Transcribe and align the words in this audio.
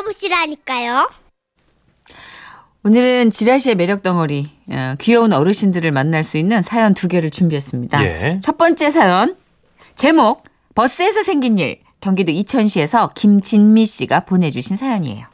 만나보시라니까요. 0.00 1.10
오늘은 2.82 3.30
지라시의 3.30 3.74
매력 3.74 4.02
덩어리 4.02 4.50
어, 4.70 4.94
귀여운 4.98 5.32
어르신들을 5.32 5.90
만날 5.92 6.24
수 6.24 6.38
있는 6.38 6.62
사연 6.62 6.94
두 6.94 7.08
개를 7.08 7.30
준비했습니다. 7.30 8.02
예. 8.04 8.40
첫 8.42 8.56
번째 8.56 8.90
사연 8.90 9.36
제목 9.96 10.44
버스에서 10.74 11.22
생긴 11.22 11.58
일 11.58 11.80
경기도 12.00 12.32
이천시에서 12.32 13.10
김진미 13.14 13.84
씨가 13.84 14.20
보내주신 14.20 14.76
사연이에요. 14.76 15.26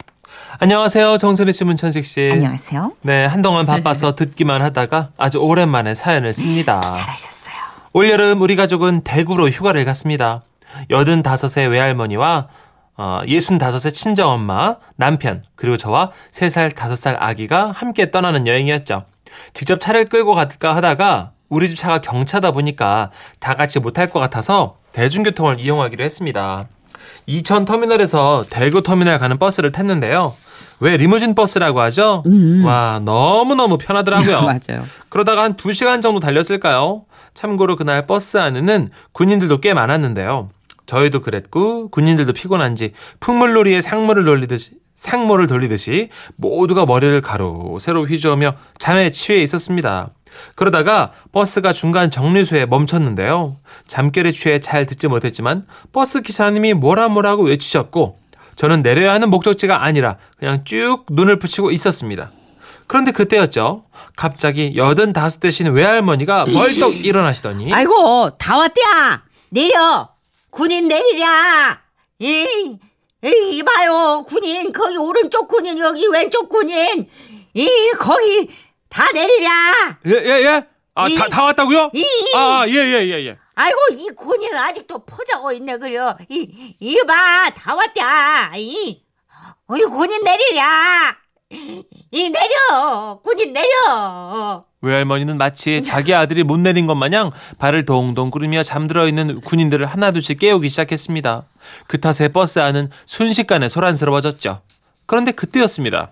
안녕하세요. 0.59 1.17
정선희 1.17 1.53
씨, 1.53 1.63
문천식 1.63 2.05
씨. 2.05 2.29
안녕하세요. 2.33 2.93
네, 3.01 3.25
한동안 3.25 3.65
바빠서 3.65 4.15
듣기만 4.15 4.61
하다가 4.61 5.11
아주 5.17 5.39
오랜만에 5.39 5.95
사연을 5.95 6.33
씁니다. 6.33 6.81
잘하셨어요. 6.81 7.55
올여름 7.93 8.41
우리 8.41 8.55
가족은 8.55 9.01
대구로 9.01 9.49
휴가를 9.49 9.85
갔습니다. 9.85 10.43
85세 10.89 11.71
외할머니와 11.71 12.49
어, 12.97 13.21
65세 13.25 13.93
친정엄마, 13.93 14.77
남편, 14.95 15.43
그리고 15.55 15.77
저와 15.77 16.11
3살, 16.31 16.71
5살 16.73 17.15
아기가 17.19 17.71
함께 17.71 18.09
떠나는 18.09 18.47
여행이었죠. 18.47 18.99
직접 19.53 19.79
차를 19.79 20.05
끌고 20.05 20.33
갈까 20.33 20.75
하다가 20.75 21.31
우리 21.49 21.69
집 21.69 21.75
차가 21.77 21.99
경차다 21.99 22.51
보니까 22.51 23.11
다 23.39 23.55
같이 23.55 23.79
못할 23.79 24.09
것 24.09 24.19
같아서 24.19 24.77
대중교통을 24.93 25.59
이용하기로 25.59 26.03
했습니다. 26.03 26.67
이천 27.27 27.65
터미널에서 27.65 28.45
대구 28.49 28.81
터미널 28.81 29.19
가는 29.19 29.37
버스를 29.37 29.71
탔는데요. 29.71 30.33
왜 30.79 30.97
리무진 30.97 31.35
버스라고 31.35 31.79
하죠? 31.81 32.23
와, 32.65 32.99
너무너무 33.03 33.77
편하더라고요. 33.77 34.41
맞아요. 34.45 34.85
그러다가 35.09 35.43
한 35.43 35.55
2시간 35.55 36.01
정도 36.01 36.19
달렸을까요? 36.19 37.03
참고로 37.33 37.75
그날 37.75 38.07
버스 38.07 38.37
안에는 38.37 38.89
군인들도 39.11 39.59
꽤 39.61 39.73
많았는데요. 39.73 40.49
저희도 40.87 41.21
그랬고 41.21 41.89
군인들도 41.89 42.33
피곤한지 42.33 42.93
풍물놀이에 43.19 43.81
상모를 43.81 44.25
돌리듯이 44.25 44.71
상모를 44.95 45.45
돌리듯이 45.45 46.09
모두가 46.37 46.87
머리를 46.87 47.21
가로 47.21 47.77
세로 47.79 48.05
휘저으며 48.05 48.55
잠에 48.79 49.11
취해 49.11 49.43
있었습니다. 49.43 50.09
그러다가 50.55 51.11
버스가 51.31 51.71
중간 51.71 52.09
정류소에 52.09 52.65
멈췄는데요. 52.65 53.57
잠결에 53.87 54.31
취해 54.31 54.59
잘 54.59 54.85
듣지 54.87 55.07
못했지만 55.07 55.65
버스 55.93 56.21
기사님이 56.21 56.73
뭐라 56.73 57.09
뭐라고 57.09 57.43
외치셨고 57.43 58.19
저는 58.55 58.81
내려야 58.81 59.13
하는 59.13 59.29
목적지가 59.29 59.83
아니라 59.83 60.17
그냥 60.39 60.63
쭉 60.63 61.05
눈을 61.11 61.37
붙이고 61.37 61.69
있었습니다. 61.69 62.31
그런데 62.87 63.11
그때였죠. 63.11 63.83
갑자기 64.15 64.73
여든 64.75 65.13
다섯 65.13 65.39
되신 65.39 65.73
외할머니가 65.73 66.45
벌떡 66.45 67.05
일어나시더니 67.05 67.71
아이고 67.71 68.31
다 68.37 68.57
왔대야 68.57 69.23
내려 69.49 70.09
군인 70.57 70.87
내리랴. 70.87 71.79
이, 72.19 72.77
이 73.23 73.57
이 73.57 73.63
봐요. 73.63 74.23
군인 74.27 74.71
거기 74.71 74.97
오른쪽 74.97 75.47
군인 75.47 75.77
여기 75.77 76.07
왼쪽 76.07 76.49
군인. 76.49 77.07
이 77.53 77.91
거기 77.97 78.49
다 78.89 79.11
내리랴. 79.11 79.99
예, 80.07 80.11
예, 80.11 80.45
예? 80.45 80.67
아, 80.95 81.07
이- 81.07 81.15
다, 81.15 81.27
다 81.29 81.43
왔다고요? 81.43 81.91
이 81.93 82.05
아, 82.35 82.65
예, 82.67 82.73
예, 82.73 83.07
예, 83.07 83.25
예. 83.27 83.37
아이고 83.53 83.77
이 83.93 84.07
군인 84.15 84.55
아직도 84.55 85.05
포자고 85.05 85.51
있네 85.51 85.77
그려. 85.77 86.15
이 86.29 86.75
이 86.81 86.95
봐 87.05 87.49
다 87.51 87.75
왔다. 87.75 88.51
이 88.55 89.03
어이 89.67 89.81
군인 89.83 90.23
내리랴. 90.23 91.15
이 91.51 92.29
내려. 92.29 93.19
군인 93.23 93.53
내려 93.53 94.65
외할머니는 94.87 95.37
마치 95.37 95.83
자기 95.83 96.13
아들이 96.13 96.43
못 96.43 96.57
내린 96.59 96.87
것 96.87 96.95
마냥 96.95 97.31
발을 97.59 97.85
동동 97.85 98.31
구르며 98.31 98.63
잠들어 98.63 99.07
있는 99.07 99.41
군인들을 99.41 99.85
하나둘씩 99.85 100.39
깨우기 100.39 100.69
시작했습니다. 100.69 101.43
그 101.87 101.99
탓에 101.99 102.29
버스 102.29 102.59
안은 102.59 102.89
순식간에 103.05 103.69
소란스러워졌죠. 103.69 104.61
그런데 105.05 105.31
그때였습니다. 105.31 106.11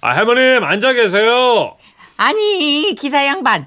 아, 0.00 0.10
할머님, 0.16 0.64
앉아 0.64 0.92
계세요. 0.94 1.76
아니 2.16 2.94
기사 2.98 3.26
양반 3.26 3.66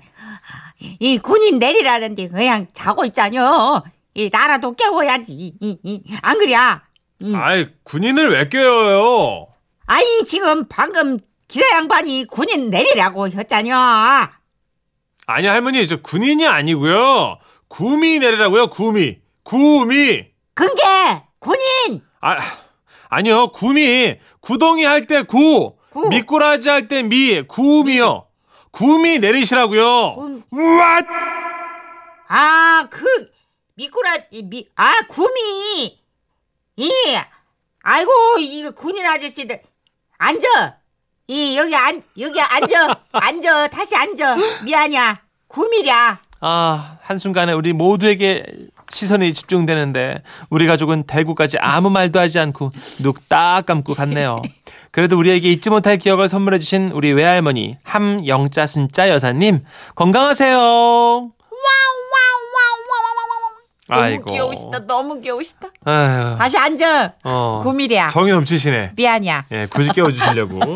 이 0.79 1.17
군인 1.17 1.59
내리라는데 1.59 2.29
그냥 2.29 2.67
자고 2.73 3.03
있자뇨 3.05 3.83
이 4.13 4.29
나라도 4.31 4.73
깨워야지 4.73 5.53
안 6.21 6.41
이. 6.41 6.81
아이, 7.35 7.67
군인을 7.83 8.31
왜 8.31 8.47
깨워요? 8.47 9.47
아니 9.85 10.23
지금 10.25 10.67
방금 10.67 11.19
기사 11.47 11.65
양반이 11.75 12.25
군인 12.25 12.69
내리라고 12.69 13.27
했자뇨 13.27 13.73
아니, 15.27 15.45
할머니, 15.47 15.85
저 15.87 15.97
군인이 16.01 16.45
아니고요. 16.47 17.37
구미 17.67 18.19
내리라고요, 18.19 18.67
구미. 18.69 19.17
구미. 19.43 20.25
근게 20.53 20.83
군인 21.39 22.01
아, 22.21 22.37
아니요, 23.09 23.49
구미. 23.49 24.15
구덩이 24.39 24.83
할 24.85 25.01
때 25.05 25.23
구. 25.23 25.75
구. 25.89 26.07
미꾸라지 26.07 26.69
할 26.69 26.87
때 26.87 27.03
미. 27.03 27.41
구미요. 27.43 28.27
구미 28.71 29.19
내리시라고요. 29.19 30.15
군- 30.15 30.43
우와! 30.51 30.99
아그 32.29 33.05
미꾸라지 33.75 34.43
미 34.43 34.67
아 34.75 34.93
구미 35.07 35.99
이 36.77 36.91
아이고 37.81 38.11
이 38.39 38.69
군인 38.75 39.05
아저씨들 39.05 39.61
앉아 40.17 40.77
이 41.27 41.57
여기 41.57 41.75
앉 41.75 42.01
여기 42.19 42.39
앉아. 42.39 42.99
앉아. 43.11 43.67
다시 43.67 43.95
앉아. 43.95 44.37
미안이야. 44.63 45.19
구미랴 45.49 46.19
아, 46.39 46.97
한순간에 47.01 47.51
우리 47.53 47.73
모두에게 47.73 48.45
시선이 48.89 49.33
집중되는데 49.33 50.21
우리 50.49 50.67
가족은 50.67 51.03
대구까지 51.07 51.57
아무 51.59 51.89
말도 51.89 52.19
하지 52.19 52.39
않고 52.39 52.71
눈 53.01 53.13
딱 53.27 53.65
감고 53.65 53.93
갔네요. 53.95 54.41
그래도 54.91 55.17
우리에게 55.17 55.49
잊지 55.49 55.69
못할 55.69 55.97
기억을 55.97 56.27
선물해 56.29 56.59
주신 56.59 56.91
우리 56.91 57.11
외할머니 57.11 57.77
함영자 57.83 58.65
순자 58.65 59.09
여사님 59.09 59.63
건강하세요. 59.95 61.31
너무 63.89 64.01
아이고. 64.01 64.25
귀여우시다. 64.25 64.79
너무 64.85 65.19
귀여우시다. 65.21 65.67
아유, 65.85 66.35
다시 66.37 66.57
앉아 66.57 67.13
어, 67.23 67.61
구미랴 67.63 68.07
정이 68.07 68.31
넘치시네. 68.31 68.93
미안이야 68.95 69.45
예, 69.51 69.67
굳이 69.69 69.91
깨워주시려고. 69.93 70.59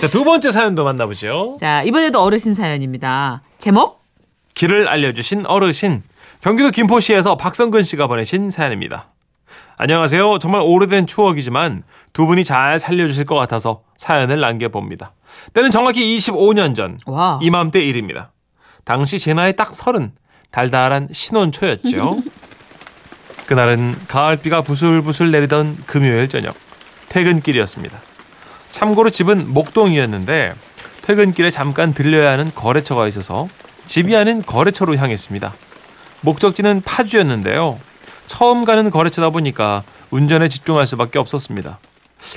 자, 0.00 0.08
두 0.10 0.24
번째 0.24 0.50
사연도 0.50 0.84
만나보죠. 0.84 1.56
자 1.60 1.82
이번에도 1.82 2.22
어르신 2.22 2.54
사연입니다. 2.54 3.42
제목 3.58 4.02
길을 4.54 4.88
알려주신 4.88 5.46
어르신. 5.46 6.02
경기도 6.40 6.70
김포시에서 6.70 7.36
박성근 7.36 7.82
씨가 7.82 8.06
보내신 8.08 8.50
사연입니다. 8.50 9.08
안녕하세요. 9.78 10.38
정말 10.38 10.60
오래된 10.62 11.06
추억이지만 11.06 11.82
두 12.12 12.26
분이 12.26 12.44
잘 12.44 12.78
살려주실 12.78 13.24
것 13.24 13.36
같아서 13.36 13.82
사연을 13.96 14.38
남겨봅니다. 14.40 15.12
때는 15.54 15.70
정확히 15.70 16.16
25년 16.18 16.74
전 16.76 16.98
와. 17.06 17.38
이맘때 17.42 17.80
일입니다. 17.80 18.32
당시 18.84 19.18
제 19.18 19.32
나이 19.34 19.54
딱 19.56 19.74
서른 19.74 20.12
달달한 20.52 21.08
신혼초였죠. 21.10 22.22
그날은 23.46 23.96
가을비가 24.06 24.62
부슬부슬 24.62 25.30
내리던 25.30 25.76
금요일 25.86 26.28
저녁 26.28 26.54
퇴근길이었습니다. 27.08 27.98
참고로 28.70 29.10
집은 29.10 29.52
목동이었는데 29.52 30.54
퇴근길에 31.02 31.50
잠깐 31.50 31.92
들려야 31.92 32.30
하는 32.30 32.52
거래처가 32.54 33.08
있어서 33.08 33.48
집이 33.86 34.16
아닌 34.16 34.42
거래처로 34.42 34.96
향했습니다. 34.96 35.52
목적지는 36.20 36.82
파주였는데요. 36.82 37.78
처음 38.26 38.64
가는 38.64 38.88
거래처다 38.90 39.30
보니까 39.30 39.82
운전에 40.10 40.48
집중할 40.48 40.86
수밖에 40.86 41.18
없었습니다. 41.18 41.78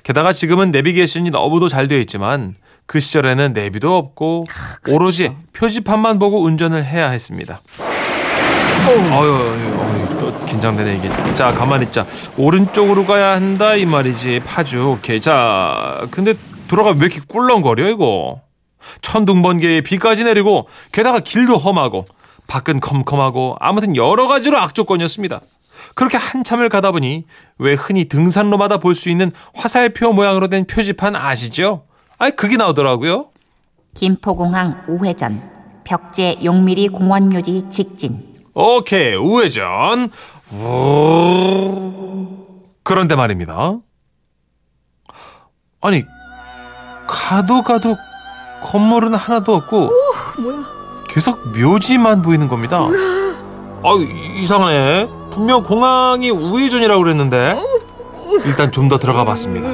게다가 0.04 0.34
지금은 0.34 0.72
내비게이션이 0.72 1.30
너무도 1.30 1.68
잘 1.70 1.88
되어 1.88 2.00
있지만 2.00 2.56
그 2.88 3.00
시절에는 3.00 3.54
내비도 3.54 3.96
없고 3.96 4.46
오로지 4.90 5.32
표지판만 5.54 6.20
보고 6.20 6.42
운전을 6.44 6.84
해야 6.84 7.10
했습니다. 7.10 7.62
어휴, 8.84 9.80
어휴, 9.82 10.20
또 10.20 10.46
긴장되네 10.46 10.96
이게. 10.98 11.36
자, 11.36 11.54
가만히 11.54 11.86
있자. 11.86 12.06
오른쪽으로 12.38 13.06
가야 13.06 13.34
한다 13.34 13.76
이 13.76 13.86
말이지. 13.86 14.42
파주. 14.46 14.92
오케이. 14.98 15.22
자, 15.22 16.06
근데 16.12 16.34
돌아가면 16.68 17.00
왜 17.00 17.08
이렇게 17.08 17.22
꿀렁거려 17.28 17.90
이거? 17.90 18.42
천둥번개에 19.02 19.82
비까지 19.82 20.24
내리고 20.24 20.68
게다가 20.92 21.20
길도 21.20 21.56
험하고 21.58 22.06
밖은 22.48 22.80
컴컴하고 22.80 23.56
아무튼 23.60 23.96
여러 23.96 24.28
가지로 24.28 24.58
악조건이었습니다. 24.60 25.42
그렇게 25.96 26.18
한참을 26.18 26.70
가다 26.70 26.92
보니 26.92 27.26
왜 27.58 27.74
흔히 27.74 28.06
등산로마다 28.06 28.78
볼 28.78 28.94
수 28.94 29.10
있는 29.10 29.32
화살표 29.56 30.14
모양으로 30.14 30.50
된 30.50 30.66
표지판 30.68 31.16
아시죠? 31.16 31.86
아니 32.20 32.36
그게 32.36 32.58
나오더라고요. 32.58 33.30
김포공항 33.96 34.84
우회전 34.88 35.42
벽제 35.84 36.36
용미리 36.44 36.90
공원묘지 36.90 37.64
직진 37.70 38.35
오케이 38.56 39.16
우회전. 39.16 40.10
우... 40.54 42.38
그런데 42.84 43.16
말입니다. 43.16 43.74
아니 45.82 46.04
가도 47.08 47.62
가도 47.64 47.96
건물은 48.64 49.14
하나도 49.14 49.54
없고 49.56 49.92
계속 51.10 51.40
묘지만 51.50 52.22
보이는 52.22 52.48
겁니다. 52.48 52.80
아 53.84 53.90
이상하네. 54.40 55.10
분명 55.32 55.64
공항이 55.64 56.30
우회전이라고 56.32 57.04
그랬는데 57.04 57.60
일단 58.46 58.72
좀 58.72 58.88
더 58.90 58.98
들어가 58.98 59.26
봤습니다. 59.26 59.68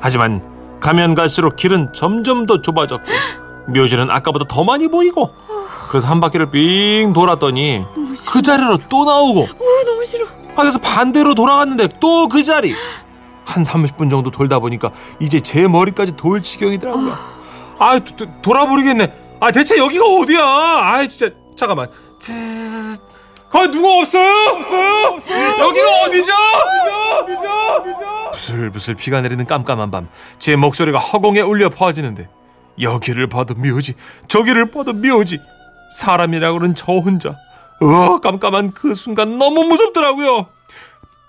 하지만 0.00 0.42
가면 0.80 1.14
갈수록 1.14 1.56
길은 1.56 1.92
점점 1.92 2.46
더 2.46 2.62
좁아졌고 2.62 3.04
묘지는 3.68 4.10
아까보다 4.10 4.44
더 4.48 4.62
많이 4.64 4.88
보이고 4.88 5.30
그래서 5.92 6.08
한 6.08 6.20
바퀴를 6.20 6.50
삥 6.50 7.12
돌았더니 7.12 7.84
그 8.30 8.40
자리로 8.40 8.78
또 8.88 9.04
나오고 9.04 9.42
어, 9.42 9.84
너무 9.84 10.02
싫어. 10.06 10.24
아, 10.26 10.54
그래서 10.62 10.78
반대로 10.78 11.34
돌아갔는데 11.34 11.88
또 12.00 12.28
그 12.28 12.42
자리. 12.42 12.74
한 13.44 13.62
30분 13.62 14.08
정도 14.08 14.30
돌다 14.30 14.58
보니까 14.58 14.90
이제 15.20 15.38
제 15.38 15.68
머리까지 15.68 16.12
돌 16.16 16.42
지경이더라고요. 16.42 17.12
아 17.78 17.98
도- 17.98 18.16
도- 18.16 18.26
돌아버리겠네. 18.40 19.12
아 19.40 19.50
대체 19.52 19.76
여기가 19.76 20.02
어디야? 20.06 20.40
아 20.42 21.06
진짜 21.06 21.34
잠깐만. 21.56 21.88
쯔- 22.18 22.32
아 23.50 23.66
누가 23.66 23.98
없어요? 23.98 24.32
없어요? 24.60 25.20
여기가 25.58 26.02
어디죠? 26.06 26.32
부슬부슬 28.32 28.94
비가 28.94 29.20
내리는 29.20 29.44
깜깜한 29.44 29.90
밤. 29.90 30.08
제 30.38 30.56
목소리가 30.56 30.98
허공에 30.98 31.42
울려 31.42 31.68
퍼지는데 31.68 32.28
여기를 32.80 33.28
봐도 33.28 33.54
묘지 33.54 33.94
저기를 34.28 34.70
봐도 34.70 34.94
묘지 34.94 35.38
사람이라고는 35.96 36.74
저 36.74 36.92
혼자. 36.92 37.36
어 37.80 38.18
깜깜한 38.20 38.72
그 38.72 38.94
순간 38.94 39.38
너무 39.38 39.64
무섭더라고요. 39.64 40.46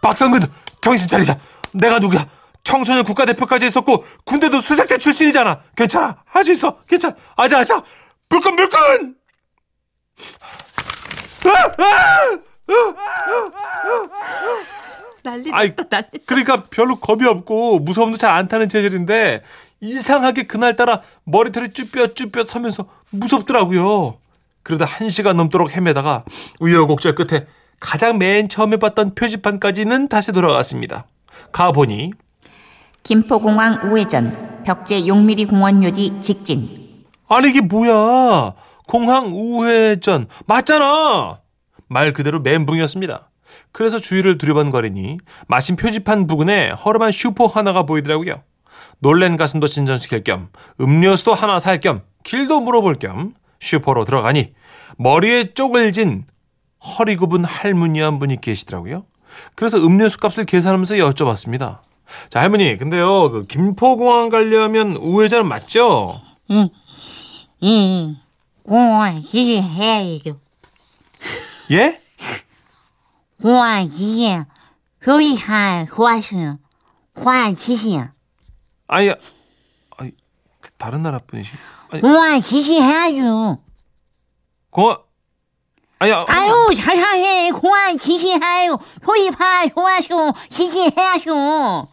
박상근 0.02 0.42
정신 0.82 1.08
차리자. 1.08 1.40
내가 1.74 2.00
누구야? 2.00 2.26
청소년 2.64 3.04
국가대표까지 3.04 3.66
했었고 3.66 4.06
군대도 4.26 4.62
수색대 4.62 4.98
출신이잖아. 4.98 5.62
괜찮아? 5.76 6.18
할 6.26 6.44
수 6.44 6.52
있어? 6.54 6.78
괜찮아? 6.88 7.16
아자 7.36 7.60
아자. 7.60 7.82
불끈 8.30 8.56
불끈! 8.56 9.16
난리 15.24 15.50
났다, 15.50 15.84
난리. 15.90 16.08
그러니까 16.26 16.64
별로 16.70 16.96
겁이 16.96 17.26
없고 17.26 17.80
무서움도 17.80 18.18
잘 18.18 18.32
안 18.34 18.48
타는 18.48 18.68
체질인데 18.70 19.44
이상하게 19.80 20.44
그날따라 20.44 21.02
머리털이 21.24 21.72
쭈뼛쭈뼛 21.74 22.48
서면서 22.50 22.86
무섭더라고요. 23.12 24.18
그러다 24.64 24.86
한 24.86 25.10
시간 25.10 25.38
넘도록 25.38 25.76
헤매다가 25.76 26.24
우여곡절 26.60 27.16
끝에 27.16 27.46
가장 27.80 28.18
맨 28.18 28.48
처음에 28.48 28.78
봤던 28.78 29.14
표지판까지는 29.16 30.08
다시 30.08 30.32
돌아갔습니다. 30.32 31.06
가보니 31.52 32.12
김포공항 33.04 33.82
우회전 33.92 34.64
벽제 34.64 35.06
용미리 35.08 35.46
공원 35.46 35.82
묘지 35.82 36.22
직진. 36.22 37.04
아니 37.28 37.50
이게 37.50 37.60
뭐야? 37.62 38.54
공항 38.88 39.28
우회전. 39.34 40.28
맞잖아! 40.48 41.40
말 41.90 42.14
그대로 42.14 42.40
멘붕이었습니다. 42.40 43.30
그래서 43.74 44.00
주위를 44.00 44.38
두려번거리니 44.38 45.18
마침 45.48 45.76
표지판 45.76 46.28
부근에 46.28 46.70
허름한 46.70 47.12
슈퍼 47.12 47.46
하나가 47.46 47.84
보이더라고요. 47.84 48.42
놀란 49.00 49.36
가슴도 49.36 49.68
진전시킬 49.68 50.24
겸 50.24 50.50
음료수도 50.80 51.34
하나 51.34 51.60
살 51.60 51.80
겸 51.82 52.02
길도 52.24 52.62
물어볼 52.62 52.96
겸 53.00 53.34
슈퍼로 53.64 54.06
들어가니 54.06 54.54
머리에 54.98 55.54
쪽을 55.54 55.94
진 55.94 56.26
허리 56.80 57.16
굽은 57.16 57.46
할머니 57.46 58.00
한 58.02 58.20
분이 58.20 58.42
계시더라고요 58.42 59.06
그래서 59.56 59.78
음료수 59.78 60.18
값을 60.20 60.46
계산하면서 60.46 60.96
여쭤봤습니다 60.96 61.80
자 62.30 62.42
할머니 62.42 62.78
근데요 62.78 63.32
그 63.32 63.48
김포공항 63.48 64.30
가려면 64.30 64.98
우회전 64.98 65.48
맞죠? 65.48 66.20
이, 66.50 66.70
이, 67.62 68.18
공원 68.64 69.18
이게 69.18 69.62
해야죠. 69.62 70.40
예? 71.72 72.02
공원 73.42 73.84
이게 73.84 74.44
요리한 75.08 75.88
호화수는 75.88 76.58
호환 77.18 77.56
지시야. 77.56 78.14
아니 78.88 79.12
다른 80.84 81.02
나라 81.02 81.18
분이시? 81.26 81.54
아니, 81.92 82.02
공원 82.02 82.42
지시 82.42 82.82
해야죠. 82.82 83.58
공화 84.70 85.00
아니, 86.00 86.12
아, 86.12 86.26
아유 86.28 86.76
잘하네. 86.76 87.52
공원 87.52 87.98
지시해요. 87.98 88.78
효리파 89.08 89.68
호화수 89.74 90.34
지시해야죠. 90.50 91.88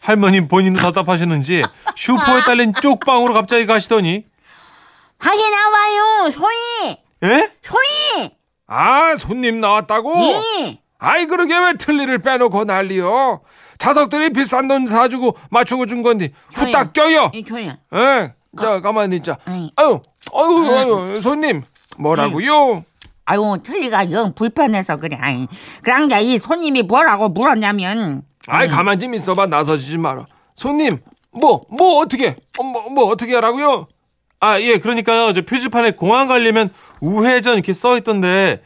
할머니 0.00 0.48
본인도 0.48 0.80
답답하셨는지 0.80 1.62
슈퍼에 1.94 2.40
딸린 2.40 2.72
쪽방으로 2.82 3.34
갑자기 3.34 3.66
가시더니 3.66 4.24
하게 5.18 5.50
나와요. 5.50 6.30
소리 6.32 6.96
예? 7.22 7.52
소리. 7.62 8.32
아, 8.66 9.14
손님 9.14 9.60
나왔다고? 9.60 10.12
예. 10.24 10.80
아이, 10.98 11.26
그러게 11.26 11.56
왜 11.56 11.74
틀니를 11.74 12.18
빼놓고 12.18 12.64
난리요? 12.64 13.42
자석들이 13.78 14.30
비싼 14.30 14.68
돈 14.68 14.86
사주고 14.86 15.36
맞추고 15.50 15.86
준 15.86 16.02
건데 16.02 16.32
후딱 16.52 16.92
껴요. 16.92 17.30
이 17.32 17.44
소리. 17.46 17.66
예, 17.66 18.32
자, 18.58 18.80
가만히 18.80 19.16
있자. 19.16 19.38
아이. 19.44 19.70
아유, 19.76 20.00
아유, 20.34 21.06
아유, 21.08 21.16
손님. 21.16 21.62
뭐라고요? 21.98 22.84
아유 23.24 23.58
틀리가 23.62 24.10
영 24.12 24.34
불편해서 24.34 24.96
그래. 24.96 25.16
아이. 25.20 25.46
그랑자 25.82 26.18
이 26.18 26.38
손님이 26.38 26.82
뭐라고 26.82 27.28
물었냐면 27.28 28.22
아이, 28.48 28.68
가만 28.68 28.98
좀 28.98 29.14
있어봐. 29.14 29.46
나서지지 29.46 29.98
마라. 29.98 30.26
손님, 30.54 30.90
뭐, 31.30 31.64
뭐 31.68 31.98
어떻게, 31.98 32.34
어, 32.58 32.62
뭐, 32.62 32.88
뭐 32.88 33.04
어떻게 33.06 33.34
하라고요? 33.34 33.86
아, 34.40 34.60
예, 34.60 34.78
그러니까요. 34.78 35.32
저 35.34 35.42
표지판에 35.42 35.92
공항 35.92 36.26
가려면 36.28 36.70
우회전 37.00 37.54
이렇게 37.54 37.72
써 37.74 37.96
있던데 37.96 38.62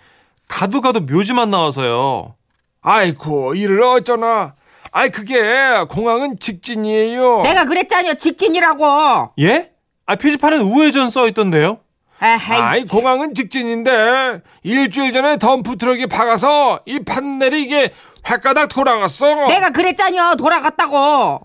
가도 0.48 0.80
가도 0.80 1.00
묘지만 1.00 1.50
나와서요. 1.50 2.34
아이고, 2.82 3.54
이를 3.54 3.82
어쩌나. 3.82 4.54
아이, 4.92 5.08
그게 5.08 5.40
공항은 5.88 6.38
직진이에요. 6.38 7.42
내가 7.42 7.64
그랬잖여 7.64 8.14
직진이라고. 8.14 9.30
예? 9.40 9.72
아, 10.06 10.16
표지판엔 10.16 10.60
우회전 10.60 11.10
써 11.10 11.26
있던데요. 11.28 11.78
아이 12.20 12.84
공항은 12.84 13.34
직진인데 13.34 14.42
일주일 14.62 15.12
전에 15.12 15.38
덤프 15.38 15.76
트럭이 15.76 16.06
박아서 16.06 16.80
이 16.86 17.00
판넬이 17.00 17.60
이게 17.62 17.92
회까닥 18.28 18.68
돌아갔어. 18.68 19.46
내가 19.46 19.70
그랬잖여 19.70 20.36
돌아갔다고. 20.36 21.40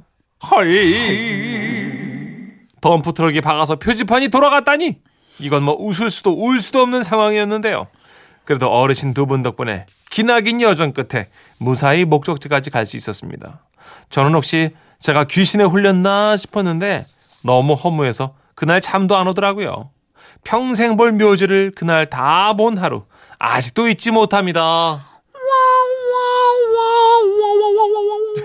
헐. 0.51 0.67
덤프 2.81 3.13
트럭이 3.13 3.41
박아서 3.41 3.77
표지판이 3.77 4.27
돌아갔다니. 4.27 4.97
이건 5.39 5.63
뭐 5.63 5.75
웃을 5.79 6.11
수도 6.11 6.33
울 6.33 6.59
수도 6.59 6.81
없는 6.81 7.01
상황이었는데요. 7.01 7.87
그래도 8.47 8.71
어르신 8.71 9.13
두 9.13 9.25
분 9.27 9.43
덕분에 9.43 9.85
기나긴 10.09 10.61
여정 10.61 10.93
끝에 10.93 11.27
무사히 11.59 12.05
목적지까지 12.05 12.69
갈 12.69 12.85
수 12.85 12.95
있었습니다. 12.95 13.59
저는 14.09 14.33
혹시 14.33 14.71
제가 14.99 15.25
귀신에 15.25 15.65
홀렸나 15.65 16.37
싶었는데 16.37 17.05
너무 17.43 17.73
허무해서 17.73 18.33
그날 18.55 18.79
잠도 18.81 19.17
안 19.17 19.27
오더라고요. 19.27 19.91
평생 20.45 20.95
볼 20.95 21.11
묘지를 21.11 21.73
그날 21.75 22.05
다 22.05 22.53
본 22.57 22.77
하루 22.77 23.03
아직도 23.37 23.89
잊지 23.89 24.11
못합니다. 24.11 25.05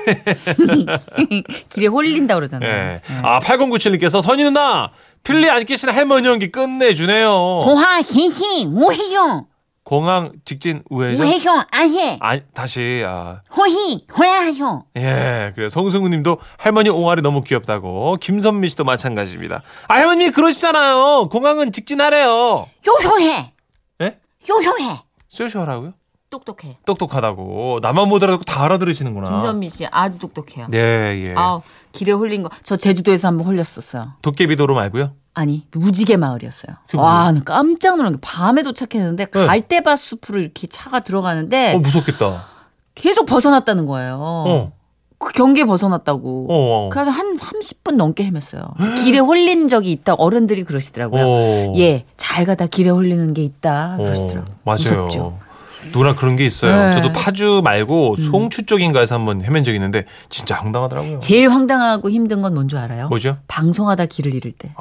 길에 1.69 1.87
홀린다 1.87 2.35
그러잖아요. 2.35 2.71
예. 2.71 3.01
아 3.23 3.39
8097님께서 3.41 4.21
선희 4.21 4.43
누나 4.45 4.91
틀리 5.23 5.49
안 5.49 5.65
깨신 5.65 5.89
할머니 5.91 6.27
연기 6.27 6.51
끝내주네요. 6.51 7.61
공항 7.63 8.03
신시 8.03 8.67
우회전 8.67 9.45
공항 9.93 10.33
직진 10.47 10.83
우회전. 10.89 11.27
우회전 11.27 11.65
안해 11.71 12.17
아 12.23 12.39
다시 12.55 13.05
아 13.07 13.43
호희 13.55 14.07
호야하죠. 14.17 14.87
예, 14.97 15.53
그래 15.55 15.69
성승우님도 15.69 16.39
할머니 16.57 16.89
옹알이 16.89 17.21
너무 17.21 17.43
귀엽다고 17.43 18.17
김선미 18.19 18.69
씨도 18.69 18.85
마찬가지입니다. 18.85 19.61
아 19.89 19.95
할머니 19.95 20.31
그러시잖아요. 20.31 21.29
공항은 21.29 21.73
직진하래요. 21.73 22.69
요소해 22.89 23.53
예? 24.01 24.19
요소해. 24.49 25.03
쇼쇼하라고요? 25.29 25.93
똑똑해. 26.31 26.79
똑똑하다고 26.87 27.81
나만 27.83 28.09
못 28.09 28.23
알아듣고 28.23 28.45
다 28.45 28.65
알아들으시는구나. 28.65 29.29
김선미 29.29 29.69
씨 29.69 29.87
아주 29.91 30.19
똑똑해요. 30.19 30.69
네, 30.71 31.23
예. 31.27 31.35
아 31.37 31.61
길에 31.93 32.13
홀린 32.13 32.45
거. 32.45 32.49
저 32.63 32.79
제주도에서 32.79 33.29
한번 33.29 33.47
홀렸었어요. 33.47 34.15
도깨비도로 34.23 34.75
말고요. 34.75 35.13
아니 35.35 35.67
무지개 35.73 36.17
마을이었어요. 36.19 36.77
와, 36.95 37.33
나 37.33 37.41
깜짝 37.45 37.97
놀란 37.97 38.13
게 38.13 38.19
밤에 38.21 38.63
도착했는데 38.63 39.27
네. 39.31 39.47
갈대밭 39.47 39.99
숲으로 39.99 40.41
이렇게 40.41 40.67
차가 40.67 41.01
들어가는데 41.01 41.75
어 41.75 41.79
무섭겠다. 41.79 42.47
계속 42.95 43.25
벗어났다는 43.27 43.87
거예요. 43.87 44.19
어. 44.21 44.73
그 45.19 45.33
경계 45.33 45.65
벗어났다고. 45.65 46.47
어. 46.51 46.87
어. 46.87 46.89
그래서 46.91 47.11
한 47.11 47.37
30분 47.37 47.95
넘게 47.95 48.29
헤맸어요. 48.31 49.05
길에 49.05 49.19
홀린 49.21 49.69
적이 49.69 49.93
있다 49.93 50.15
어른들이 50.15 50.65
그러시더라고요. 50.65 51.25
어. 51.27 51.73
예, 51.79 52.05
잘 52.17 52.45
가다 52.45 52.67
길에 52.67 52.91
홀리는 52.91 53.33
게 53.33 53.43
있다 53.43 53.97
그러시더라고요. 53.99 54.45
어, 54.53 54.59
맞아요. 54.65 54.79
무섭죠. 55.07 55.39
누구나 55.87 56.15
그런 56.15 56.37
게 56.37 56.47
있어요. 56.47 56.71
네. 56.77 56.87
음. 56.87 56.93
저도 56.93 57.13
파주 57.13 57.61
말고 57.65 58.15
송추 58.17 58.67
쪽인가에서 58.67 59.17
한번 59.17 59.43
헤맨 59.43 59.65
적이 59.65 59.77
있는데 59.79 60.05
진짜 60.29 60.55
황당하더라고요. 60.57 61.19
제일 61.19 61.49
황당하고 61.51 62.09
힘든 62.09 62.41
건 62.41 62.55
뭔 62.55 62.69
줄 62.69 62.79
알아요? 62.79 63.09
뭐죠? 63.09 63.39
방송하다 63.49 64.07
길을 64.07 64.33
잃을 64.35 64.53
때. 64.53 64.73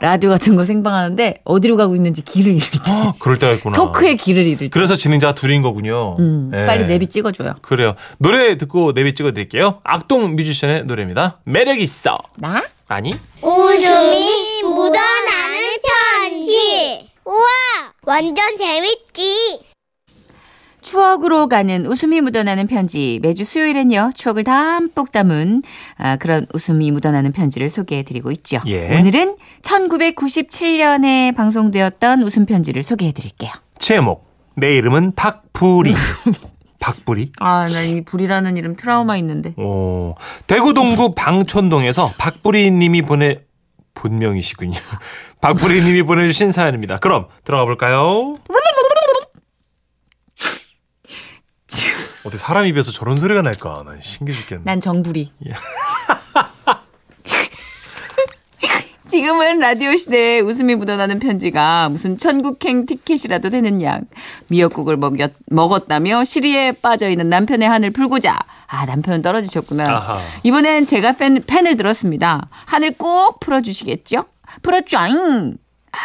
라디오 0.00 0.30
같은 0.30 0.56
거 0.56 0.64
생방하는데 0.64 1.42
어디로 1.44 1.76
가고 1.76 1.94
있는지 1.94 2.22
길을 2.22 2.52
잃을 2.54 2.70
때. 2.70 2.78
아, 2.86 3.12
그럴 3.18 3.38
때가 3.38 3.52
있구나. 3.54 3.74
토크의 3.76 4.16
길을 4.16 4.42
잃을 4.44 4.56
때. 4.58 4.68
그래서 4.68 4.96
진행자가 4.96 5.34
둘인 5.34 5.62
거군요. 5.62 6.16
음, 6.18 6.50
예. 6.54 6.64
빨리 6.66 6.86
내비 6.86 7.06
찍어줘요. 7.06 7.56
그래요. 7.62 7.94
노래 8.18 8.56
듣고 8.56 8.92
내비 8.94 9.14
찍어드릴게요. 9.14 9.80
악동 9.84 10.36
뮤지션의 10.36 10.84
노래입니다. 10.84 11.38
매력 11.44 11.78
있어. 11.80 12.14
나? 12.36 12.62
아니? 12.88 13.12
웃음이 13.42 14.62
묻어나는 14.64 15.76
편지. 16.30 17.10
우와, 17.24 17.44
완전 18.04 18.56
재밌지. 18.56 19.60
추억으로 20.90 21.46
가는 21.46 21.86
웃음이 21.86 22.20
묻어나는 22.20 22.66
편지. 22.66 23.20
매주 23.22 23.44
수요일엔요, 23.44 24.10
추억을 24.16 24.42
담뿍 24.42 25.12
담은 25.12 25.62
아, 25.96 26.16
그런 26.16 26.46
웃음이 26.52 26.90
묻어나는 26.90 27.30
편지를 27.30 27.68
소개해 27.68 28.02
드리고 28.02 28.32
있죠. 28.32 28.58
예. 28.66 28.98
오늘은 28.98 29.36
1997년에 29.62 31.36
방송되었던 31.36 32.22
웃음 32.22 32.44
편지를 32.44 32.82
소개해 32.82 33.12
드릴게요. 33.12 33.52
제목. 33.78 34.28
내 34.56 34.74
이름은 34.76 35.14
박부리. 35.14 35.94
박부리? 36.80 37.30
아, 37.38 37.68
나이 37.68 38.00
불이라는 38.00 38.56
이름 38.56 38.74
트라우마 38.74 39.16
있는데. 39.18 39.54
오. 39.62 40.16
대구 40.48 40.74
동구 40.74 41.14
방촌동에서 41.14 42.14
박부리 42.18 42.72
님이 42.72 43.02
보내 43.02 43.42
본명이시군요. 43.94 44.76
박부리 45.40 45.82
님이 45.82 46.02
보내주신 46.02 46.50
사연입니다. 46.50 46.98
그럼 46.98 47.26
들어가 47.44 47.64
볼까요? 47.64 48.36
어디 52.24 52.36
사람 52.36 52.66
입에서 52.66 52.92
저런 52.92 53.18
소리가 53.18 53.42
날까? 53.42 53.82
난 53.86 53.98
신기해 54.00 54.38
죽겠네. 54.38 54.62
난 54.64 54.80
정부리. 54.80 55.32
예. 55.46 55.52
지금은 59.06 59.58
라디오 59.58 59.96
시대에 59.96 60.38
웃음이 60.38 60.76
묻어나는 60.76 61.18
편지가 61.18 61.88
무슨 61.88 62.16
천국행 62.16 62.86
티켓이라도 62.86 63.50
되는 63.50 63.82
양. 63.82 64.02
미역국을 64.46 64.96
먹였, 64.96 65.32
먹었다며 65.46 66.22
시리에 66.22 66.70
빠져있는 66.72 67.28
남편의 67.28 67.68
한을 67.68 67.90
풀고자. 67.90 68.38
아, 68.68 68.86
남편은 68.86 69.22
떨어지셨구나. 69.22 69.84
아하. 69.90 70.20
이번엔 70.44 70.84
제가 70.84 71.12
팬, 71.16 71.42
펜을 71.44 71.76
들었습니다. 71.76 72.48
한을 72.66 72.92
꼭 72.96 73.40
풀어주시겠죠? 73.40 74.26
풀어줘잉! 74.62 75.56
아, 75.90 75.98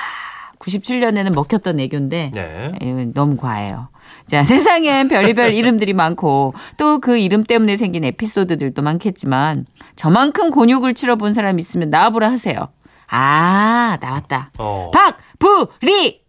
97년에는 0.57 1.31
먹혔던 1.36 1.79
애교인데. 1.79 2.31
네. 2.34 2.72
에휴, 2.81 3.13
너무 3.13 3.38
과해요. 3.38 3.89
자, 4.27 4.43
세상엔 4.43 5.07
별의별 5.07 5.53
이름들이 5.53 5.93
많고 5.93 6.53
또 6.77 7.00
그 7.00 7.17
이름 7.17 7.43
때문에 7.43 7.77
생긴 7.77 8.03
에피소드들도 8.05 8.81
많겠지만 8.81 9.65
저만큼 9.95 10.51
곤욕을 10.51 10.93
치러본 10.93 11.33
사람 11.33 11.59
있으면 11.59 11.89
나와보라 11.89 12.31
하세요. 12.31 12.69
아, 13.07 13.97
나왔다. 14.01 14.51
어. 14.57 14.89
박부리! 14.91 16.24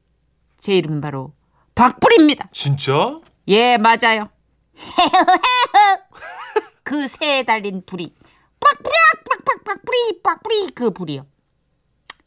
제 0.59 0.77
이름은 0.77 1.01
바로 1.01 1.33
박부리입니다. 1.75 2.49
진짜? 2.53 3.21
예, 3.49 3.79
맞아요. 3.79 4.29
그 6.83 7.09
새에 7.09 7.43
달린 7.45 7.83
불이. 7.87 8.15
박부리, 8.61 8.95
박박, 9.31 9.65
박부리, 9.65 10.23
박부리, 10.23 10.71
그 10.75 10.91
불이요. 10.91 11.27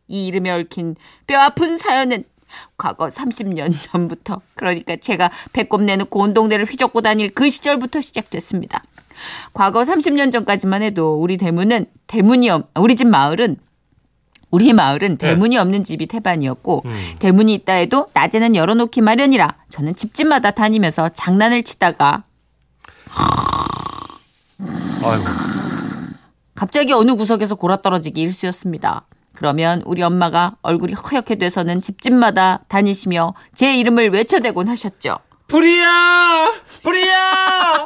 이 0.07 0.25
이름에 0.27 0.49
얽힌 0.51 0.95
뼈아픈 1.27 1.77
사연은 1.77 2.23
과거 2.77 3.07
30년 3.07 3.73
전부터 3.79 4.41
그러니까 4.55 4.95
제가 4.95 5.31
배꼽 5.53 5.83
내놓고 5.83 6.19
온 6.19 6.33
동네를 6.33 6.65
휘젓고 6.65 7.01
다닐 7.01 7.29
그 7.33 7.49
시절부터 7.49 8.01
시작됐습니다. 8.01 8.83
과거 9.53 9.83
30년 9.83 10.31
전까지만 10.31 10.81
해도 10.81 11.19
우리 11.19 11.37
대문은 11.37 11.85
대문이 12.07 12.49
없 12.49 12.69
우리 12.75 12.95
집 12.95 13.07
마을은 13.07 13.57
우리 14.51 14.73
마을은 14.73 15.17
대문이 15.17 15.57
없는 15.57 15.83
집이 15.83 16.07
태반이었고 16.07 16.83
음. 16.85 17.15
대문이 17.19 17.53
있다 17.53 17.73
해도 17.73 18.07
낮에는 18.13 18.55
열어놓기 18.55 19.01
마련이라 19.01 19.55
저는 19.69 19.95
집집마다 19.95 20.51
다니면서 20.51 21.09
장난을 21.09 21.63
치다가 21.63 22.23
아이고. 25.03 25.25
갑자기 26.55 26.91
어느 26.93 27.15
구석에서 27.15 27.55
골아 27.55 27.77
떨어지기 27.81 28.19
일쑤였습니다. 28.21 29.05
그러면 29.43 29.81
우리 29.85 30.03
엄마가 30.03 30.57
얼굴이 30.61 30.91
허옇게 30.93 31.35
돼서는 31.35 31.79
집집마다 31.81 32.59
다니시며 32.67 33.33
제 33.55 33.73
이름을 33.77 34.09
외쳐대곤 34.09 34.67
하셨죠. 34.67 35.17
불이야! 35.47 36.53
불이야! 36.83 37.85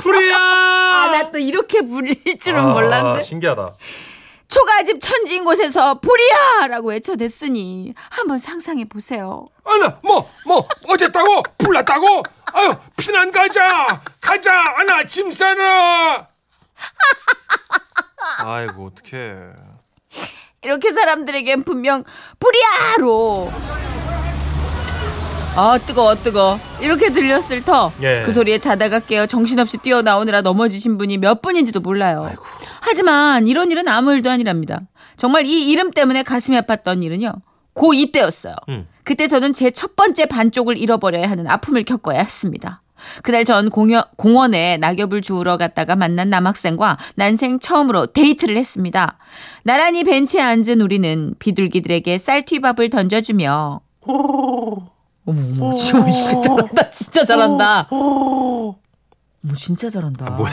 불이야! 0.00 0.36
아, 0.36 1.10
나 1.12 1.30
또 1.30 1.38
이렇게 1.38 1.82
불릴 1.82 2.38
줄은 2.40 2.58
아, 2.58 2.72
몰랐는데. 2.72 3.20
신기하다. 3.22 3.74
초가집 4.48 4.98
천지인 5.00 5.44
곳에서 5.44 6.00
불이야! 6.00 6.66
라고 6.68 6.88
외쳐댔으니 6.88 7.94
한번 8.10 8.38
상상해 8.40 8.84
보세요. 8.86 9.46
아나 9.64 9.94
뭐 10.02 10.26
뭐 10.44 10.66
어쨌다고 10.88 11.42
불났다고 11.58 12.22
아유 12.52 12.74
피난 12.96 13.30
가자 13.30 14.02
가자 14.20 14.52
아나 14.78 15.04
짐 15.04 15.30
싸라 15.30 16.26
아이고, 18.38 18.86
어떡해. 18.92 19.36
이렇게 20.62 20.92
사람들에겐 20.92 21.62
분명 21.64 22.04
불이야로 22.40 23.50
아 25.56 25.78
뜨거워 25.86 26.14
뜨거 26.16 26.58
이렇게 26.80 27.10
들렸을 27.10 27.62
터그 27.64 28.02
예. 28.02 28.24
소리에 28.32 28.58
자다가 28.58 29.00
깨어 29.00 29.26
정신없이 29.26 29.78
뛰어나오느라 29.78 30.40
넘어지신 30.40 30.98
분이 30.98 31.18
몇 31.18 31.42
분인지도 31.42 31.80
몰라요 31.80 32.26
아이고. 32.28 32.44
하지만 32.80 33.46
이런 33.48 33.70
일은 33.70 33.88
아무 33.88 34.12
일도 34.12 34.30
아니랍니다 34.30 34.80
정말 35.16 35.46
이 35.46 35.68
이름 35.70 35.90
때문에 35.90 36.22
가슴이 36.22 36.56
아팠던 36.60 37.02
일은요 37.02 37.32
고2 37.74 38.12
때였어요 38.12 38.54
음. 38.68 38.88
그때 39.04 39.26
저는 39.26 39.52
제 39.52 39.70
첫 39.70 39.96
번째 39.96 40.26
반쪽을 40.26 40.76
잃어버려야 40.78 41.28
하는 41.30 41.46
아픔을 41.48 41.84
겪어야 41.84 42.18
했습니다. 42.20 42.82
그날 43.22 43.44
전 43.44 43.70
공여, 43.70 44.04
공원에 44.16 44.76
낙엽을 44.78 45.22
주우러 45.22 45.56
갔다가 45.56 45.96
만난 45.96 46.30
남학생과 46.30 46.98
난생 47.16 47.58
처음으로 47.60 48.06
데이트를 48.06 48.56
했습니다. 48.56 49.18
나란히 49.62 50.04
벤치에 50.04 50.40
앉은 50.40 50.80
우리는 50.80 51.34
비둘기들에게 51.38 52.18
쌀튀밥을 52.18 52.90
던져주며 52.90 53.80
어머 54.06 54.90
어머 55.26 55.74
진짜, 55.74 56.10
진짜 56.10 56.40
잘한다 56.42 56.90
진짜 56.90 57.24
잘한다 57.24 57.86
어머 57.90 58.74
진짜 59.56 59.90
잘한다 59.90 60.26
아, 60.26 60.30
뭐야. 60.30 60.52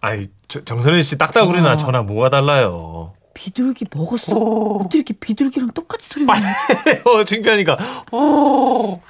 아이, 0.00 0.28
저- 0.48 0.62
정선혜 0.64 1.00
씨 1.02 1.16
딱따구리나 1.16 1.72
어. 1.72 1.76
저랑 1.78 2.06
뭐가 2.06 2.28
달라요. 2.28 3.14
비둘기 3.32 3.86
먹었어 3.94 4.36
어떻게 4.36 4.98
이렇게 4.98 5.14
비둘기랑 5.14 5.70
똑같이 5.72 6.08
소리가 6.10 6.38
나지 6.38 7.00
어, 7.06 7.24
창피하니까. 7.24 7.78
어. 8.12 9.00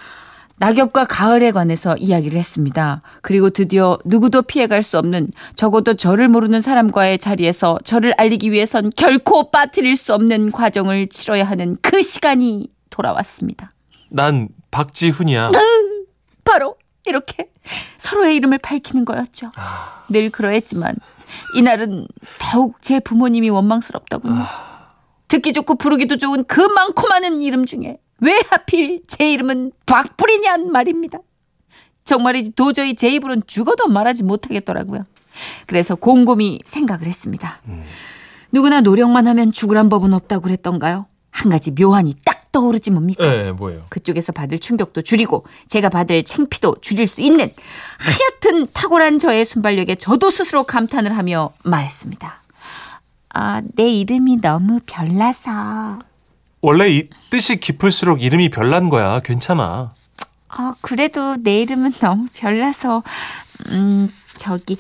낙엽과 0.57 1.07
가을에 1.07 1.51
관해서 1.51 1.97
이야기를 1.97 2.39
했습니다. 2.39 3.03
그리고 3.23 3.51
드디어 3.51 3.99
누구도 4.05 4.43
피해갈 4.43 4.83
수 4.83 4.99
없는 4.99 5.33
적어도 5.57 5.95
저를 5.95 6.29
모르는 6.29 6.61
사람과의 6.61 7.19
자리에서 7.19 7.79
저를 7.85 8.15
알리기 8.17 8.53
위해선 8.53 8.91
결코 8.97 9.51
빠뜨릴 9.51 9.97
수 9.97 10.15
없는 10.15 10.53
과정을 10.53 11.09
치러야 11.09 11.45
하는 11.45 11.77
그 11.83 12.03
시간이 12.03 12.69
돌아왔습니다. 12.91 13.73
난 14.11 14.49
박지훈이야. 14.71 15.51
바로 16.45 16.77
이렇게 17.07 17.51
서로의 17.99 18.37
이름을 18.37 18.59
밝히는 18.59 19.05
거였죠. 19.05 19.51
늘 20.09 20.31
그러했지만 20.31 20.95
이날은 21.57 22.07
더욱 22.39 22.81
제 22.81 23.01
부모님이 23.01 23.51
원망스럽더군요. 23.51 24.47
듣기 25.29 25.53
좋고 25.53 25.77
부르기도 25.77 26.17
좋은 26.17 26.45
그 26.45 26.61
많고 26.61 27.09
많은 27.09 27.43
이름 27.43 27.67
중에 27.67 27.99
왜 28.21 28.41
하필 28.49 29.03
제 29.07 29.33
이름은 29.33 29.73
박불이냔 29.87 30.71
말입니다. 30.71 31.19
정말이지 32.05 32.53
도저히 32.53 32.95
제 32.95 33.09
입으로는 33.15 33.43
죽어도 33.47 33.89
말하지 33.89 34.23
못하겠더라고요. 34.23 35.05
그래서 35.67 35.95
곰곰이 35.95 36.61
생각을 36.65 37.07
했습니다. 37.07 37.61
누구나 38.53 38.81
노력만 38.81 39.27
하면 39.27 39.53
죽으란 39.53 39.89
법은 39.89 40.15
없다고 40.15 40.43
그랬던가요? 40.43 41.07
한 41.31 41.51
가지 41.51 41.73
묘한이 41.73 42.15
딱 42.25 42.53
떠오르지 42.53 42.93
뭡니까? 42.93 43.25
예, 43.27 43.43
네, 43.45 43.53
뭐예요? 43.53 43.81
그쪽에서 43.89 44.31
받을 44.31 44.61
충격도 44.61 45.03
줄이고 45.03 45.45
제가 45.69 45.89
받을 45.89 46.23
창피도 46.23 46.77
줄일 46.81 47.09
수 47.09 47.21
있는 47.21 47.51
하여튼 47.99 48.69
탁월한 48.73 49.19
저의 49.19 49.45
순발력에 49.45 49.97
저도 49.97 50.31
스스로 50.31 50.63
감탄을 50.63 51.17
하며 51.17 51.51
말했습니다. 51.65 52.43
아, 53.31 53.63
내 53.75 53.89
이름이 53.89 54.41
너무 54.41 54.79
별나서. 54.87 55.99
원래 56.65 56.89
이 56.89 57.11
뜻이 57.29 57.61
깊을수록 57.61 58.23
이름이 58.23 58.49
별난 58.49 58.89
거야. 58.89 59.21
괜찮아. 59.21 59.93
아, 60.49 60.75
그래도 60.81 61.37
내 61.37 61.61
이름은 61.61 61.93
너무 62.01 62.27
별나서. 62.33 63.03
음, 63.69 64.11
저기, 64.39 64.79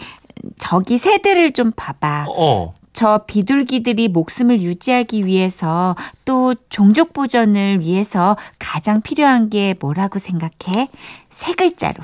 저기 0.56 0.96
새들을 0.96 1.52
좀 1.52 1.72
봐봐. 1.76 2.24
어. 2.30 2.72
저 2.94 3.24
비둘기들이 3.26 4.08
목숨을 4.08 4.62
유지하기 4.62 5.26
위해서 5.26 5.94
또 6.24 6.54
종족 6.70 7.12
보존을 7.12 7.80
위해서 7.80 8.38
가장 8.58 9.02
필요한 9.02 9.50
게 9.50 9.74
뭐라고 9.78 10.18
생각해? 10.18 10.88
세 11.28 11.52
글자로. 11.52 12.02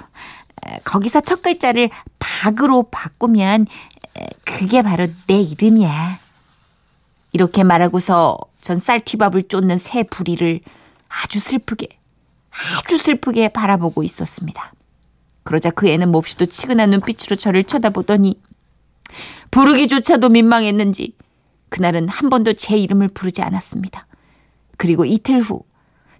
에, 0.66 0.78
거기서 0.84 1.22
첫 1.22 1.40
글자를 1.40 1.88
박으로 2.18 2.82
바꾸면 2.90 3.64
에, 4.18 4.26
그게 4.44 4.82
바로 4.82 5.06
내 5.26 5.40
이름이야. 5.40 6.18
이렇게 7.32 7.62
말하고서 7.64 8.49
전 8.60 8.78
쌀튀밥을 8.78 9.44
쫓는 9.44 9.78
새 9.78 10.02
부리를 10.02 10.60
아주 11.08 11.40
슬프게, 11.40 11.88
아주 12.50 12.98
슬프게 12.98 13.48
바라보고 13.48 14.02
있었습니다. 14.02 14.72
그러자 15.42 15.70
그 15.70 15.88
애는 15.88 16.10
몹시도 16.10 16.46
치근한 16.46 16.90
눈빛으로 16.90 17.36
저를 17.36 17.64
쳐다보더니 17.64 18.40
부르기조차도 19.50 20.28
민망했는지 20.28 21.16
그날은 21.70 22.08
한 22.08 22.30
번도 22.30 22.52
제 22.54 22.76
이름을 22.76 23.08
부르지 23.08 23.42
않았습니다. 23.42 24.06
그리고 24.76 25.04
이틀 25.04 25.40
후, 25.40 25.64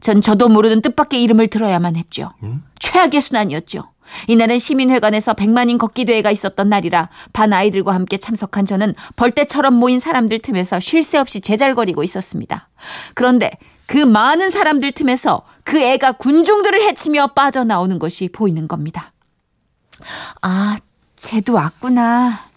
전 0.00 0.20
저도 0.20 0.48
모르는 0.48 0.80
뜻밖의 0.82 1.22
이름을 1.22 1.48
들어야만 1.48 1.96
했죠. 1.96 2.32
최악의 2.78 3.20
순환이었죠. 3.20 3.84
이날은 4.28 4.58
시민회관에서 4.58 5.34
백만인 5.34 5.78
걷기 5.78 6.04
대회가 6.04 6.30
있었던 6.30 6.68
날이라 6.68 7.08
반 7.32 7.52
아이들과 7.52 7.94
함께 7.94 8.16
참석한 8.16 8.64
저는 8.64 8.94
벌떼처럼 9.16 9.74
모인 9.74 10.00
사람들 10.00 10.40
틈에서 10.40 10.80
쉴 10.80 11.02
새 11.02 11.18
없이 11.18 11.40
제잘거리고 11.40 12.02
있었습니다. 12.02 12.68
그런데 13.14 13.50
그 13.86 13.98
많은 13.98 14.50
사람들 14.50 14.92
틈에서 14.92 15.42
그 15.64 15.78
애가 15.78 16.12
군중들을 16.12 16.80
해치며 16.82 17.28
빠져나오는 17.28 17.98
것이 17.98 18.28
보이는 18.28 18.68
겁니다. 18.68 19.12
아, 20.42 20.78
쟤도 21.16 21.54
왔구나. 21.54 22.49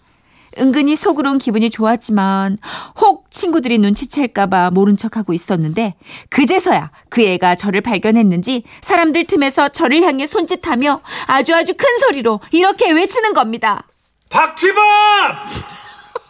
은근히 0.58 0.96
속으론 0.96 1.38
기분이 1.38 1.70
좋았지만 1.70 2.58
혹 3.00 3.30
친구들이 3.30 3.78
눈치챌까봐 3.78 4.70
모른 4.70 4.96
척하고 4.96 5.32
있었는데 5.32 5.94
그제서야 6.30 6.90
그 7.08 7.22
애가 7.22 7.54
저를 7.56 7.80
발견했는지 7.80 8.64
사람들 8.82 9.26
틈에서 9.26 9.68
저를 9.68 10.02
향해 10.02 10.26
손짓하며 10.26 11.00
아주 11.26 11.54
아주 11.54 11.74
큰 11.74 11.98
소리로 12.00 12.40
이렇게 12.52 12.90
외치는 12.90 13.32
겁니다. 13.34 13.86
박튀밥! 14.30 14.74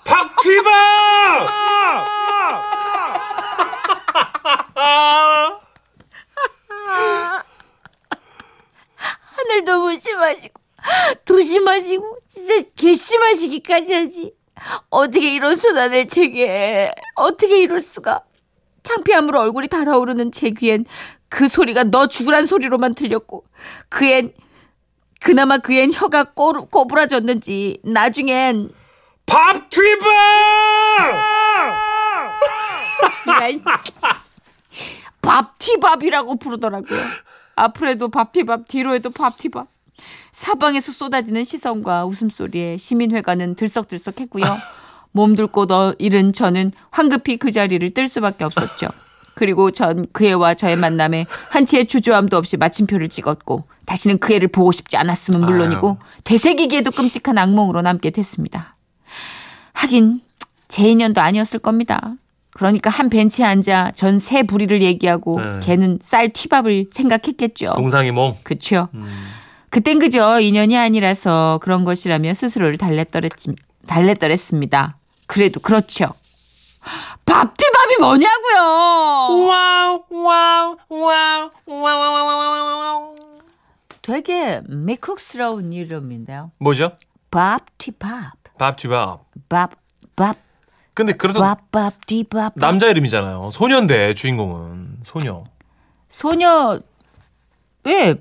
박튀밥! 0.04 0.74
하늘도 9.36 9.80
무심하시고 9.80 10.60
도심하시고 11.24 12.13
진짜 12.34 12.62
괘씸하시기까지 12.76 13.92
하지. 13.94 14.34
어떻게 14.90 15.34
이런 15.34 15.56
순환을 15.56 16.08
제게 16.08 16.90
어떻게 17.14 17.60
이럴 17.62 17.80
수가. 17.80 18.22
창피함으로 18.82 19.40
얼굴이 19.40 19.68
달아오르는 19.68 20.32
제 20.32 20.50
귀엔 20.50 20.84
그 21.28 21.48
소리가 21.48 21.84
너 21.84 22.08
죽으란 22.08 22.46
소리로만 22.46 22.94
들렸고 22.96 23.44
그엔 23.88 24.32
그나마 25.20 25.58
그엔 25.58 25.92
혀가 25.92 26.32
꼬, 26.34 26.52
꼬부라졌는지 26.52 27.78
나중엔 27.84 28.70
밥튀밥! 29.26 30.08
야, 33.28 33.48
밥티밥이라고 35.22 36.36
부르더라고요. 36.36 37.00
앞으로 37.56 37.88
해도 37.88 38.08
밥티밥, 38.08 38.68
뒤로 38.68 38.92
해도 38.92 39.10
밥티밥. 39.10 39.73
사방에서 40.32 40.92
쏟아지는 40.92 41.44
시선과 41.44 42.04
웃음소리에 42.06 42.76
시민회관은 42.78 43.54
들썩들썩했고요. 43.54 44.44
몸둘 45.12 45.46
곳 45.48 45.70
어- 45.70 45.94
잃은 45.98 46.32
저는 46.32 46.72
황급히 46.90 47.36
그 47.36 47.52
자리를 47.52 47.88
뜰 47.92 48.08
수밖에 48.08 48.44
없었죠. 48.44 48.88
그리고 49.36 49.70
전 49.72 50.06
그 50.12 50.24
애와 50.26 50.54
저의 50.54 50.76
만남에 50.76 51.26
한치의 51.50 51.86
주저함도 51.86 52.36
없이 52.36 52.56
마침표를 52.56 53.08
찍었고 53.08 53.64
다시는 53.86 54.18
그 54.18 54.32
애를 54.32 54.48
보고 54.48 54.70
싶지 54.72 54.96
않았음은 54.96 55.44
물론이고 55.46 55.98
되새기기에도 56.24 56.90
끔찍한 56.92 57.36
악몽으로 57.38 57.82
남게 57.82 58.10
됐습니다. 58.10 58.76
하긴 59.72 60.20
제 60.68 60.88
인연도 60.88 61.20
아니었을 61.20 61.58
겁니다. 61.60 62.14
그러니까 62.54 62.90
한 62.90 63.10
벤치에 63.10 63.44
앉아 63.44 63.92
전 63.96 64.18
새 64.20 64.44
부리를 64.44 64.80
얘기하고 64.82 65.40
네. 65.40 65.60
걔는 65.64 65.98
쌀 66.00 66.28
튀밥을 66.28 66.86
생각했겠죠. 66.92 67.72
동상이 67.74 68.12
몽. 68.12 68.36
그쵸. 68.44 68.88
그땐 69.74 69.98
그저 69.98 70.38
인연이 70.38 70.78
아니라서 70.78 71.58
그런 71.60 71.84
것이라며 71.84 72.32
스스로를 72.34 72.76
달랬더랬지, 72.78 73.56
달랬더랬습니다. 73.88 74.98
그래도 75.26 75.58
그렇죠. 75.58 76.14
밥튀밥이 77.26 77.96
뭐냐고요. 77.98 79.48
와우 79.48 80.04
와우 80.10 80.76
와우 80.88 81.48
와우 81.66 82.76
와우 82.76 83.16
되게 84.00 84.62
미국스러운 84.68 85.72
이름인데요. 85.72 86.52
뭐죠? 86.58 86.92
밥튀밥. 87.32 88.34
밥쥐밥. 88.56 89.24
밥, 89.48 89.72
밥, 90.14 90.36
근데 90.94 91.14
그래도 91.14 91.40
밥, 91.40 91.72
밥, 91.72 92.06
뒤밥. 92.06 92.52
남자 92.54 92.86
이름이잖아요. 92.86 93.50
소년데 93.50 94.14
주인공은 94.14 94.98
소녀. 95.02 95.42
소녀 96.08 96.78
왜 97.82 98.14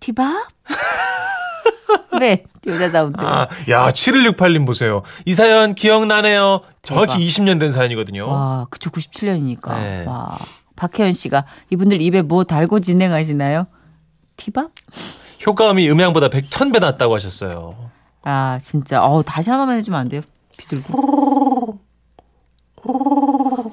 티밥? 0.00 0.32
왜 2.20 2.44
여자다운데? 2.66 3.24
아, 3.24 3.48
야 3.68 3.88
7168님 3.88 4.66
보세요. 4.66 5.02
이 5.24 5.34
사연 5.34 5.74
기억나네요. 5.74 6.62
정확히 6.82 7.12
대박. 7.12 7.24
20년 7.24 7.60
된 7.60 7.70
사연이거든요. 7.70 8.26
와, 8.26 8.66
그쵸 8.70 8.90
97년이니까. 8.90 9.76
네. 9.76 10.04
와, 10.06 10.36
박혜연 10.76 11.12
씨가 11.12 11.44
이분들 11.70 12.00
입에 12.00 12.22
뭐 12.22 12.44
달고 12.44 12.80
진행하시나요? 12.80 13.66
티밥? 14.36 14.70
효과음이 15.46 15.88
음향보다 15.90 16.28
100, 16.28 16.50
1000배 16.50 16.80
낫다고 16.80 17.14
하셨어요. 17.14 17.90
아, 18.22 18.58
진짜. 18.60 19.02
어, 19.02 19.22
다시 19.22 19.50
한 19.50 19.58
번만 19.58 19.76
해주면 19.78 20.00
안 20.00 20.08
돼요? 20.08 20.22
비둘기. 20.56 20.92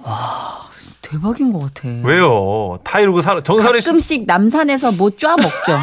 와, 0.03 0.69
대박인 1.01 1.51
것 1.53 1.59
같아. 1.73 1.87
왜요? 2.03 2.79
타이르고 2.83 3.21
살 3.21 3.41
정선희 3.43 3.81
씨 3.81 3.87
가끔씩 3.87 4.25
남산에서 4.25 4.91
뭐 4.93 5.09
쪼아 5.09 5.35
먹죠. 5.35 5.77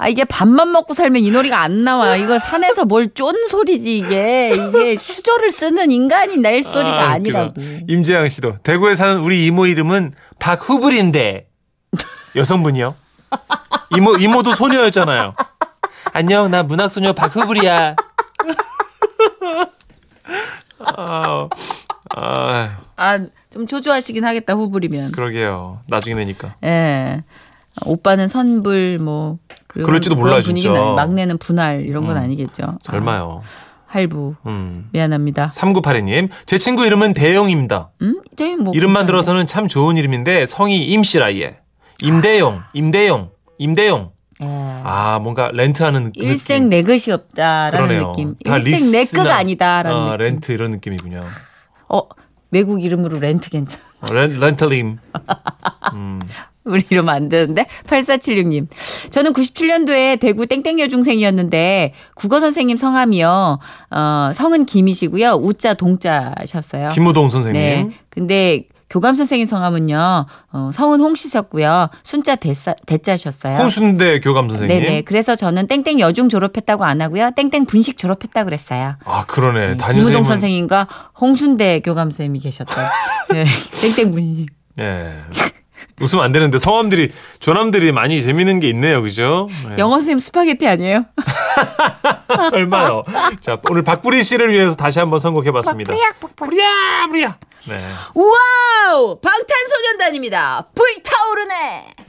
아 0.00 0.06
이게 0.08 0.24
밥만 0.24 0.70
먹고 0.70 0.94
살면 0.94 1.22
이 1.22 1.30
놀이가 1.32 1.60
안 1.60 1.82
나와. 1.84 2.14
이거 2.16 2.38
산에서 2.38 2.84
뭘 2.84 3.08
쫀 3.14 3.34
소리지 3.50 3.98
이게 3.98 4.50
이게 4.54 4.96
수저를 4.96 5.50
쓰는 5.50 5.90
인간이 5.90 6.36
낼 6.36 6.62
소리가 6.62 7.02
아, 7.02 7.10
아, 7.14 7.18
니라고. 7.18 7.52
임재양 7.88 8.28
씨도 8.28 8.58
대구에 8.62 8.94
사는 8.94 9.18
우리 9.18 9.44
이모 9.46 9.66
이름은 9.66 10.14
박후불인데 10.38 11.48
여성분이요. 12.36 12.94
이모 13.96 14.16
이모도 14.16 14.54
소녀였잖아요. 14.54 15.34
안녕 16.12 16.48
나 16.50 16.62
문학 16.62 16.90
소녀 16.90 17.12
박후불이야. 17.12 17.96
아, 20.96 21.48
아 22.16 22.76
아 22.96 23.18
좀 23.50 23.66
초조하시긴 23.66 24.24
하겠다 24.24 24.52
후불이면. 24.52 25.12
그러게요. 25.12 25.80
나중에 25.88 26.14
내니까. 26.16 26.54
예. 26.64 27.22
오빠는 27.86 28.28
선불 28.28 28.98
뭐 29.00 29.38
그럴지도 29.68 30.16
몰라요, 30.16 30.40
분위기는 30.42 30.74
진짜. 30.74 30.92
막내는 30.94 31.38
분할 31.38 31.84
이런 31.86 32.06
건 32.06 32.16
음. 32.16 32.22
아니겠죠. 32.22 32.78
설마요. 32.82 33.42
아, 33.44 33.68
할부 33.86 34.34
음. 34.46 34.88
미안합니다. 34.92 35.46
3982님, 35.46 36.28
제 36.46 36.58
친구 36.58 36.84
이름은 36.84 37.14
대용입니다. 37.14 37.90
음? 38.02 38.20
네, 38.36 38.56
뭐 38.56 38.72
이름만. 38.74 39.06
들어서는 39.06 39.46
참 39.46 39.66
좋은 39.68 39.96
이름인데 39.96 40.46
성이 40.46 40.84
임씨라예. 40.84 41.58
임대용, 42.02 42.62
임대용, 42.74 43.30
임대용. 43.58 44.10
예. 44.42 44.46
아, 44.46 45.18
뭔가 45.20 45.50
렌트하는 45.52 46.04
느낌. 46.04 46.22
일생 46.22 46.68
내 46.68 46.82
것이 46.82 47.10
없다라는 47.10 47.78
그러네요. 47.88 48.08
느낌. 48.12 48.36
다 48.44 48.58
일생 48.58 48.92
내 48.92 49.02
리스나- 49.04 49.22
끄가 49.22 49.36
아니다라는 49.36 49.96
어, 49.96 50.04
느낌. 50.12 50.16
렌트 50.18 50.52
이런 50.52 50.70
느낌이군요. 50.72 51.22
어 51.88 52.02
외국 52.52 52.82
이름으로 52.84 53.18
렌트 53.18 53.50
괜찮. 53.50 53.80
어, 54.00 54.12
렌, 54.12 54.38
렌털림. 54.38 54.98
음. 55.94 56.20
우리 56.68 56.84
이러면 56.90 57.14
안 57.14 57.28
되는데? 57.28 57.66
8476님. 57.86 58.66
저는 59.10 59.32
97년도에 59.32 60.20
대구 60.20 60.46
땡땡 60.46 60.80
여중생이었는데 60.80 61.94
국어 62.14 62.40
선생님 62.40 62.76
성함이요. 62.76 63.58
어 63.90 64.30
성은 64.34 64.66
김이시고요. 64.66 65.32
우자 65.42 65.74
동자셨어요. 65.74 66.90
김무동 66.90 67.28
선생님. 67.28 67.60
네. 67.60 67.90
근데 68.10 68.64
교감 68.90 69.14
선생님 69.14 69.46
성함은요. 69.46 70.26
어, 70.52 70.70
성은 70.72 71.00
홍씨셨고요. 71.00 71.90
순자 72.02 72.36
대자, 72.36 72.74
대자셨어요. 72.86 73.58
홍순대 73.58 74.20
교감 74.20 74.48
선생님. 74.48 74.80
네네. 74.82 75.02
그래서 75.02 75.36
저는 75.36 75.66
땡땡 75.66 76.00
여중 76.00 76.28
졸업했다고 76.28 76.84
안 76.84 77.00
하고요. 77.02 77.32
땡땡 77.36 77.66
분식 77.66 77.98
졸업했다 77.98 78.44
그랬어요. 78.44 78.94
아, 79.04 79.24
그러네. 79.26 79.72
네, 79.72 79.76
담임 79.76 80.02
김우동 80.02 80.24
선생님과 80.24 80.88
홍순대 81.20 81.80
교감 81.80 82.10
선생님이 82.10 82.40
계셨던 82.40 82.76
네, 83.32 83.44
땡땡 83.82 84.10
분식. 84.12 84.48
예. 84.78 85.12
웃으면 86.00 86.24
안 86.24 86.32
되는데 86.32 86.58
성함들이 86.58 87.12
존함들이 87.40 87.92
많이 87.92 88.22
재밌는 88.22 88.60
게 88.60 88.68
있네요. 88.70 89.02
그죠? 89.02 89.48
네. 89.68 89.76
영어 89.78 89.96
선생님 89.96 90.18
스파게티 90.18 90.66
아니에요? 90.66 91.04
설마요. 92.50 93.02
자, 93.40 93.58
오늘 93.70 93.82
박부리 93.82 94.22
씨를 94.22 94.52
위해서 94.52 94.76
다시 94.76 94.98
한번 94.98 95.18
선곡해 95.18 95.50
봤습니다. 95.52 95.94
부리야 96.36 97.06
부리야. 97.08 97.38
네. 97.66 97.84
wow! 98.14 99.18
방탄소년단입니다. 99.20 100.68
불타오르네! 100.74 101.94